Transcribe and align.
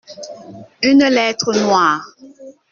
Une 0.81 1.03
lettre 1.11 1.51
noire. 1.53 2.09